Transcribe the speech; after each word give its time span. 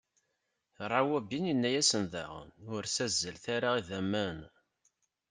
Rawubin 0.91 1.49
inna-asen 1.53 2.03
daɣen: 2.13 2.49
Ur 2.73 2.83
ssazzalet 2.85 3.45
ara 3.55 3.69
idammen! 3.79 4.39